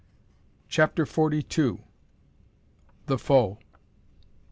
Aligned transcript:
CHAPTER 0.67 1.05
FORTY 1.05 1.43
TWO. 1.43 1.81
THE 3.05 3.19
FOE. 3.19 3.59